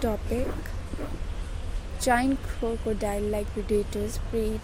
topic 0.00 0.46
Giant 2.00 2.38
crocodile 2.42 3.22
like 3.22 3.46
predators 3.52 4.18
preyed 4.30 4.60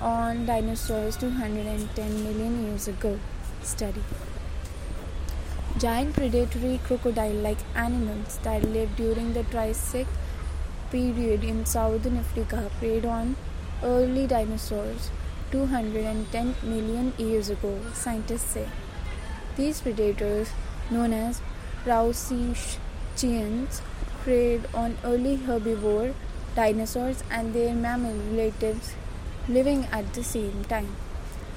on 0.00 0.44
dinosaurs 0.44 1.16
210 1.16 2.22
million 2.22 2.66
years 2.66 2.86
ago. 2.86 3.18
Study 3.62 4.02
Giant 5.78 6.14
predatory 6.14 6.80
crocodile 6.84 7.40
like 7.46 7.58
animals 7.74 8.38
that 8.42 8.62
lived 8.62 8.96
during 8.96 9.32
the 9.32 9.44
Triassic 9.44 10.06
period 10.90 11.42
in 11.42 11.64
southern 11.64 12.18
Africa 12.18 12.70
preyed 12.78 13.06
on 13.06 13.36
early 13.82 14.26
dinosaurs 14.26 15.10
210 15.50 16.54
million 16.62 17.12
years 17.16 17.48
ago, 17.48 17.78
scientists 17.94 18.52
say. 18.52 18.68
These 19.56 19.80
predators, 19.80 20.50
known 20.90 21.12
as 21.12 21.40
Rauisuchians, 21.86 23.80
preyed 24.26 24.68
on 24.74 24.96
early 25.04 25.36
herbivore 25.48 26.12
dinosaurs 26.56 27.22
and 27.30 27.54
their 27.54 27.74
mammal 27.74 28.16
relatives 28.30 28.94
living 29.48 29.84
at 29.92 30.12
the 30.14 30.24
same 30.24 30.64
time. 30.64 30.96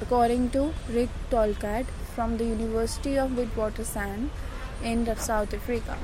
According 0.01 0.51
to 0.51 0.73
Rick 0.89 1.09
Tolchard 1.31 1.87
from 2.15 2.37
the 2.37 2.45
University 2.45 3.17
of 3.17 3.31
Witwatersrand 3.31 4.29
in 4.83 5.05
South 5.15 5.53
Africa. 5.53 5.97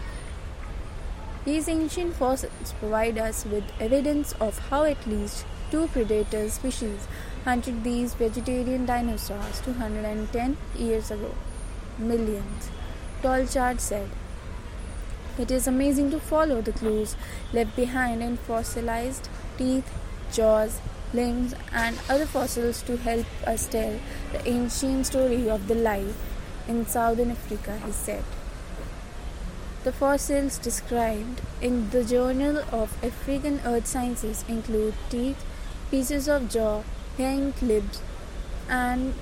These 1.46 1.70
ancient 1.70 2.16
fossils 2.16 2.74
provide 2.80 3.20
us 3.20 3.46
with 3.46 3.72
evidence 3.80 4.34
of 4.42 4.58
how 4.70 4.84
at 4.84 5.06
least 5.06 5.46
two 5.70 5.88
predator 5.88 6.50
species 6.50 7.08
hunted 7.44 7.84
these 7.84 8.16
vegetarian 8.16 8.86
dinosaurs 8.86 9.62
210 9.62 10.58
years 10.76 11.12
ago. 11.12 11.36
Millions. 12.00 12.70
Tolchard 13.22 13.80
said. 13.80 14.10
It 15.38 15.52
is 15.52 15.68
amazing 15.68 16.12
to 16.12 16.20
follow 16.20 16.62
the 16.62 16.72
clues 16.72 17.18
left 17.52 17.76
behind 17.76 18.24
in 18.24 18.38
fossilized 18.38 19.28
teeth, 19.58 19.92
jaws, 20.32 20.80
limbs, 21.14 21.54
and 21.74 22.00
other 22.10 22.26
fossils 22.26 22.82
to 22.84 22.96
help 22.96 23.26
us 23.46 23.68
tell 23.68 24.00
the 24.32 24.48
ancient 24.48 25.08
story 25.08 25.50
of 25.50 25.68
the 25.68 25.76
life 25.76 26.16
in 26.70 26.86
southern 26.86 27.32
Africa, 27.32 27.78
he 27.86 27.92
said. 27.92 28.24
The 29.84 29.92
fossils 29.92 30.58
described 30.58 31.42
in 31.62 31.90
the 31.90 32.06
Journal 32.06 32.64
of 32.72 32.98
African 33.04 33.60
Earth 33.66 33.88
Sciences 33.88 34.46
include 34.48 34.94
teeth, 35.10 35.46
pieces 35.92 36.30
of 36.30 36.50
jaw, 36.50 36.84
hair 37.18 37.52
clips, 37.60 38.02
and 38.70 39.14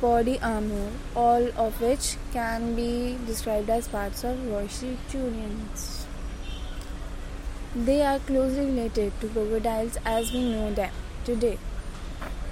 body 0.00 0.38
armor, 0.40 0.90
all 1.14 1.48
of 1.56 1.80
which 1.80 2.16
can 2.32 2.74
be 2.74 3.18
described 3.26 3.70
as 3.70 3.88
parts 3.88 4.24
of 4.24 4.36
Rauisuchians. 4.38 6.04
They 7.74 8.02
are 8.02 8.18
closely 8.18 8.66
related 8.66 9.20
to 9.20 9.28
crocodiles 9.28 9.98
as 10.04 10.32
we 10.32 10.50
know 10.50 10.72
them 10.72 10.92
today. 11.24 11.58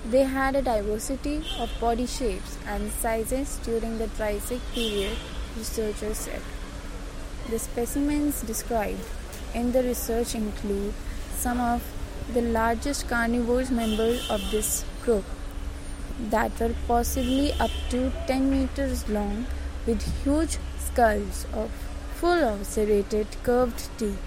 They 0.04 0.24
had 0.24 0.54
a 0.54 0.62
diversity 0.62 1.42
of 1.58 1.70
body 1.80 2.06
shapes 2.06 2.58
and 2.66 2.92
sizes 2.92 3.58
during 3.64 3.96
the 3.98 4.08
Triassic 4.08 4.60
period, 4.72 5.16
researchers 5.56 6.18
said. 6.18 6.42
The 7.48 7.58
specimens 7.58 8.42
described 8.42 9.00
in 9.54 9.72
the 9.72 9.82
research 9.82 10.34
include 10.34 10.92
some 11.34 11.60
of 11.60 11.82
the 12.32 12.42
largest 12.42 13.08
carnivores 13.08 13.70
members 13.70 14.28
of 14.30 14.50
this 14.50 14.84
group 15.04 15.24
that 16.18 16.58
were 16.60 16.74
possibly 16.86 17.52
up 17.54 17.70
to 17.90 18.12
10 18.26 18.50
meters 18.50 19.08
long 19.08 19.46
with 19.86 20.02
huge 20.22 20.58
skulls 20.78 21.46
of 21.52 21.70
full 22.14 22.44
of 22.44 22.66
serrated 22.66 23.26
curved 23.42 23.88
teeth. 23.98 24.18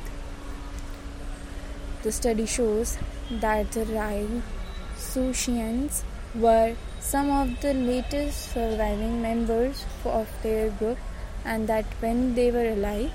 The 2.04 2.12
study 2.12 2.46
shows 2.46 2.98
that 3.32 3.72
the 3.72 3.86
Rauisuchians 3.86 6.04
were 6.36 6.76
some 7.00 7.32
of 7.32 7.62
the 7.62 7.74
latest 7.74 8.52
surviving 8.52 9.22
members 9.22 9.86
of 10.04 10.28
their 10.44 10.70
group 10.70 10.98
and 11.46 11.68
that 11.68 11.86
when 12.02 12.36
they 12.36 12.52
were 12.52 12.70
alive, 12.70 13.12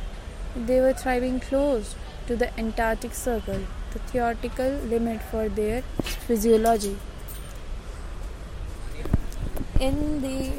they 0.56 0.80
were 0.80 0.94
thriving 0.94 1.41
close 1.41 1.94
to 2.26 2.36
the 2.36 2.58
Antarctic 2.58 3.14
Circle, 3.14 3.60
the 3.92 3.98
theoretical 3.98 4.70
limit 4.94 5.22
for 5.22 5.48
their 5.48 5.82
physiology 6.26 6.96
in 9.84 10.20
the 10.22 10.53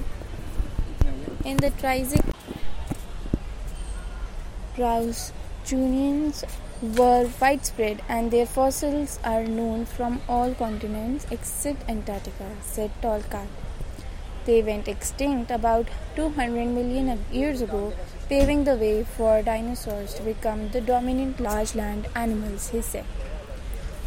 in 1.50 1.58
the 1.66 1.70
Triassic 1.82 2.26
Rauisuchians 4.78 6.44
were 6.98 7.30
widespread 7.40 8.02
and 8.10 8.32
their 8.32 8.46
fossils 8.46 9.20
are 9.24 9.46
known 9.46 9.86
from 9.86 10.20
all 10.28 10.54
continents 10.54 11.26
except 11.32 11.90
Antarctica, 11.90 12.50
said 12.62 12.92
Tolchard. 13.02 13.48
They 14.46 14.62
went 14.62 14.90
extinct 14.90 15.52
about 15.52 15.88
200 16.18 16.68
million 16.68 17.26
years 17.32 17.62
ago, 17.62 17.94
paving 18.28 18.66
the 18.66 18.76
way 18.76 19.06
for 19.06 19.42
dinosaurs 19.42 20.16
to 20.16 20.24
become 20.24 20.70
the 20.72 20.82
dominant 20.82 21.40
large 21.40 21.76
land 21.76 22.08
animals, 22.14 22.70
he 22.72 22.82
said. 22.82 23.06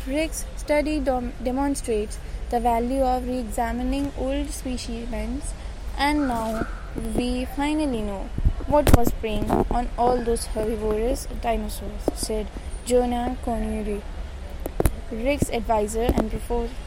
Rick's 0.06 0.44
study 0.56 1.00
dom- 1.00 1.32
demonstrates 1.42 2.18
the 2.50 2.60
value 2.60 3.02
of 3.02 3.26
re 3.26 3.38
examining 3.38 4.12
old 4.16 4.50
specimens, 4.50 5.52
and 5.98 6.28
now 6.28 6.66
we 7.16 7.44
finally 7.44 8.02
know 8.02 8.28
what 8.66 8.96
was 8.96 9.10
preying 9.12 9.50
on 9.70 9.88
all 9.96 10.22
those 10.22 10.46
herbivorous 10.46 11.26
dinosaurs, 11.42 12.02
said 12.14 12.46
Jonah 12.84 13.36
Connery, 13.44 14.02
Rick's 15.10 15.50
advisor 15.50 16.08
and 16.14 16.30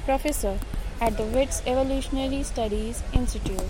professor 0.06 0.59
at 1.02 1.18
the 1.18 1.24
WITS 1.24 1.62
Evolutionary 1.66 2.44
Studies 2.44 3.03
Institute. 3.14 3.62